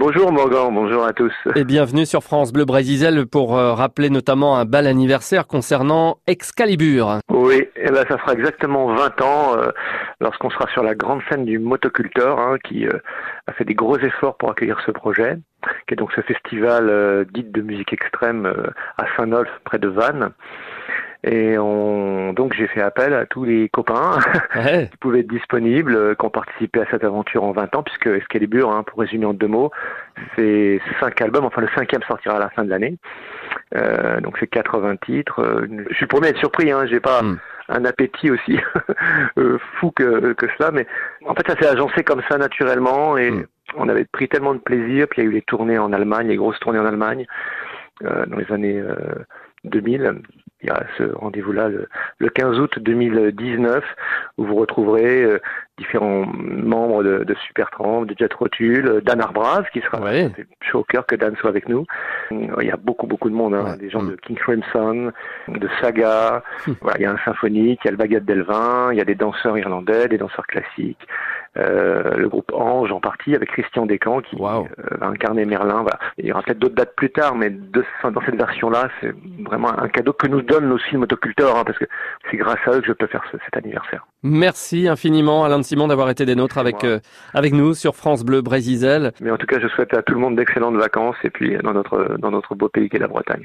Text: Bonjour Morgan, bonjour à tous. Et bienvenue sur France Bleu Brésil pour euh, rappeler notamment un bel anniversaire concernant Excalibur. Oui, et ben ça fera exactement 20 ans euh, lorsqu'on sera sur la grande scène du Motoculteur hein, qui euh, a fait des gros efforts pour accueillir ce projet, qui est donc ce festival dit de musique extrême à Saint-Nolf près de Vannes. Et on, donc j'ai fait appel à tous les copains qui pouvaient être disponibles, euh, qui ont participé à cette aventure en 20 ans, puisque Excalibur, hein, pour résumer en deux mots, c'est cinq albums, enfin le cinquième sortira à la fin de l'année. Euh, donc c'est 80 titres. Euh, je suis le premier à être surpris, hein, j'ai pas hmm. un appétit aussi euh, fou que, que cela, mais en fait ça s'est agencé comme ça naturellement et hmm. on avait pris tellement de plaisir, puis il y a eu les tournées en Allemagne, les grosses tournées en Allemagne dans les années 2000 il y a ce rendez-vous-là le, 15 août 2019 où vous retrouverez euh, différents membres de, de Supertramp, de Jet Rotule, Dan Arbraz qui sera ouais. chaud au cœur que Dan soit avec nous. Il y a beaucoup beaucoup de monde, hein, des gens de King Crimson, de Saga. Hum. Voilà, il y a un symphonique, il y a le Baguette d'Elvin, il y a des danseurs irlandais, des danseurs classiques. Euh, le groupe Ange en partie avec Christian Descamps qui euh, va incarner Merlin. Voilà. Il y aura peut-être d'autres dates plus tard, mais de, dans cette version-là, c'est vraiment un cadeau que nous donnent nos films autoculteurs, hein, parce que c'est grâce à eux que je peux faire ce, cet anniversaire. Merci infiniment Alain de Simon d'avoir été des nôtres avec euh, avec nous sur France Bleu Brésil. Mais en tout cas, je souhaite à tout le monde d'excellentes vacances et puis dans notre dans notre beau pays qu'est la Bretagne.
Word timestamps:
Bonjour 0.00 0.30
Morgan, 0.30 0.72
bonjour 0.72 1.04
à 1.04 1.12
tous. 1.12 1.34
Et 1.56 1.64
bienvenue 1.64 2.06
sur 2.06 2.22
France 2.22 2.52
Bleu 2.52 2.64
Brésil 2.64 3.26
pour 3.26 3.58
euh, 3.58 3.74
rappeler 3.74 4.10
notamment 4.10 4.56
un 4.56 4.64
bel 4.64 4.86
anniversaire 4.86 5.48
concernant 5.48 6.18
Excalibur. 6.28 7.18
Oui, 7.28 7.66
et 7.74 7.90
ben 7.90 8.04
ça 8.08 8.16
fera 8.16 8.34
exactement 8.34 8.94
20 8.94 9.20
ans 9.22 9.56
euh, 9.56 9.70
lorsqu'on 10.20 10.50
sera 10.50 10.68
sur 10.68 10.84
la 10.84 10.94
grande 10.94 11.20
scène 11.28 11.44
du 11.44 11.58
Motoculteur 11.58 12.38
hein, 12.38 12.58
qui 12.62 12.86
euh, 12.86 12.92
a 13.48 13.52
fait 13.54 13.64
des 13.64 13.74
gros 13.74 13.98
efforts 13.98 14.36
pour 14.36 14.52
accueillir 14.52 14.80
ce 14.86 14.92
projet, 14.92 15.36
qui 15.88 15.94
est 15.94 15.96
donc 15.96 16.12
ce 16.12 16.20
festival 16.20 17.26
dit 17.34 17.42
de 17.42 17.60
musique 17.60 17.92
extrême 17.92 18.46
à 18.98 19.04
Saint-Nolf 19.16 19.50
près 19.64 19.80
de 19.80 19.88
Vannes. 19.88 20.30
Et 21.24 21.58
on, 21.58 22.32
donc 22.32 22.54
j'ai 22.54 22.68
fait 22.68 22.80
appel 22.80 23.12
à 23.12 23.26
tous 23.26 23.44
les 23.44 23.68
copains 23.68 24.18
qui 24.54 24.96
pouvaient 25.00 25.20
être 25.20 25.28
disponibles, 25.28 25.96
euh, 25.96 26.14
qui 26.14 26.24
ont 26.24 26.30
participé 26.30 26.80
à 26.80 26.86
cette 26.90 27.02
aventure 27.02 27.42
en 27.42 27.50
20 27.50 27.74
ans, 27.74 27.82
puisque 27.82 28.06
Excalibur, 28.06 28.70
hein, 28.70 28.84
pour 28.84 29.00
résumer 29.00 29.26
en 29.26 29.34
deux 29.34 29.48
mots, 29.48 29.72
c'est 30.36 30.80
cinq 31.00 31.20
albums, 31.20 31.44
enfin 31.44 31.60
le 31.60 31.68
cinquième 31.74 32.02
sortira 32.04 32.36
à 32.36 32.38
la 32.38 32.50
fin 32.50 32.64
de 32.64 32.70
l'année. 32.70 32.96
Euh, 33.74 34.20
donc 34.20 34.36
c'est 34.38 34.46
80 34.46 34.96
titres. 35.04 35.40
Euh, 35.42 35.66
je 35.90 35.94
suis 35.94 36.04
le 36.04 36.08
premier 36.08 36.28
à 36.28 36.30
être 36.30 36.38
surpris, 36.38 36.70
hein, 36.70 36.86
j'ai 36.86 37.00
pas 37.00 37.22
hmm. 37.22 37.38
un 37.68 37.84
appétit 37.84 38.30
aussi 38.30 38.56
euh, 39.38 39.58
fou 39.80 39.90
que, 39.90 40.34
que 40.34 40.46
cela, 40.56 40.70
mais 40.70 40.86
en 41.26 41.34
fait 41.34 41.48
ça 41.48 41.56
s'est 41.56 41.68
agencé 41.68 42.04
comme 42.04 42.22
ça 42.30 42.38
naturellement 42.38 43.16
et 43.18 43.32
hmm. 43.32 43.44
on 43.76 43.88
avait 43.88 44.04
pris 44.04 44.28
tellement 44.28 44.54
de 44.54 44.60
plaisir, 44.60 45.08
puis 45.08 45.20
il 45.20 45.24
y 45.24 45.26
a 45.26 45.30
eu 45.30 45.34
les 45.34 45.42
tournées 45.42 45.78
en 45.78 45.92
Allemagne, 45.92 46.28
les 46.28 46.36
grosses 46.36 46.60
tournées 46.60 46.78
en 46.78 46.86
Allemagne 46.86 47.26
dans 48.00 48.36
les 48.36 48.52
années 48.52 48.80
2000 49.64 50.22
il 50.62 50.68
y 50.68 50.70
a 50.70 50.86
ce 50.96 51.04
rendez-vous-là 51.14 51.68
le, 52.18 52.30
15 52.30 52.58
août 52.58 52.78
2019 52.78 53.84
où 54.38 54.44
vous 54.44 54.56
retrouverez 54.56 55.22
euh, 55.22 55.40
différents 55.78 56.26
membres 56.26 57.02
de, 57.02 57.24
de 57.24 57.34
Supertramp, 57.46 58.04
de 58.04 58.14
Jet 58.18 58.32
Rotule, 58.34 59.00
Dan 59.04 59.20
Arbraz 59.20 59.64
qui 59.72 59.80
sera 59.80 60.00
ouais. 60.00 60.30
chaud 60.60 60.80
au 60.80 60.84
cœur 60.84 61.06
que 61.06 61.16
Dan 61.16 61.34
soit 61.36 61.50
avec 61.50 61.68
nous. 61.68 61.84
Il 62.30 62.66
y 62.66 62.70
a 62.70 62.76
beaucoup 62.76 63.06
beaucoup 63.06 63.30
de 63.30 63.34
monde, 63.34 63.54
hein, 63.54 63.76
des 63.78 63.90
gens 63.90 64.02
de 64.02 64.16
King 64.16 64.36
Crimson, 64.36 65.12
de 65.48 65.68
Saga. 65.80 66.42
Hum. 66.66 66.76
Voilà, 66.80 66.98
il 66.98 67.02
y 67.02 67.06
a 67.06 67.12
un 67.12 67.18
symphonique, 67.24 67.80
il 67.84 67.86
y 67.86 67.88
a 67.88 67.90
le 67.92 67.96
Baguette 67.96 68.24
d'Elvin, 68.24 68.92
il 68.92 68.98
y 68.98 69.00
a 69.00 69.04
des 69.04 69.14
danseurs 69.14 69.56
irlandais, 69.56 70.08
des 70.08 70.18
danseurs 70.18 70.46
classiques. 70.46 71.06
Euh, 71.56 72.14
le 72.16 72.28
groupe 72.28 72.52
Ange 72.54 72.92
en 72.92 73.00
partie 73.00 73.34
avec 73.34 73.48
Christian 73.50 73.86
Descamps 73.86 74.20
qui 74.20 74.36
euh, 74.36 74.66
va 75.00 75.06
incarner 75.06 75.44
Merlin. 75.44 75.82
Voilà. 75.82 75.98
Il 76.18 76.26
y 76.26 76.32
aura 76.32 76.42
peut-être 76.42 76.58
d'autres 76.58 76.74
dates 76.74 76.94
plus 76.94 77.10
tard, 77.10 77.34
mais 77.34 77.50
de, 77.50 77.84
dans 78.04 78.20
cette 78.20 78.36
version-là, 78.36 78.88
c'est 79.00 79.12
vraiment 79.44 79.76
un 79.76 79.88
cadeau 79.88 80.12
que 80.12 80.28
nous 80.28 80.42
donnent 80.42 80.68
nos 80.68 80.78
films 80.78 81.02
autoculteurs, 81.02 81.56
hein, 81.56 81.64
parce 81.64 81.78
que 81.78 81.86
c'est 82.30 82.36
grâce 82.36 82.60
à 82.66 82.72
eux 82.72 82.80
que 82.80 82.86
je 82.86 82.92
peux 82.92 83.06
faire 83.06 83.24
ce, 83.32 83.38
cet 83.44 83.56
anniversaire. 83.56 84.06
Merci 84.22 84.88
infiniment 84.88 85.44
Alain 85.44 85.58
de 85.58 85.64
Simon 85.68 85.88
d'avoir 85.88 86.08
été 86.08 86.24
des 86.24 86.34
nôtres 86.34 86.56
avec 86.56 86.82
euh, 86.82 86.98
avec 87.34 87.52
nous 87.52 87.74
sur 87.74 87.94
France 87.94 88.24
Bleu 88.24 88.40
Brésil. 88.40 89.12
Mais 89.20 89.30
en 89.30 89.36
tout 89.36 89.46
cas, 89.46 89.58
je 89.60 89.68
souhaite 89.68 89.92
à 89.94 90.02
tout 90.02 90.14
le 90.14 90.20
monde 90.20 90.36
d'excellentes 90.36 90.76
vacances 90.76 91.16
et 91.24 91.30
puis 91.30 91.56
dans 91.62 91.74
notre 91.74 92.16
dans 92.18 92.30
notre 92.30 92.54
beau 92.54 92.68
pays 92.70 92.88
qu'est 92.88 92.98
la 92.98 93.08
Bretagne. 93.08 93.44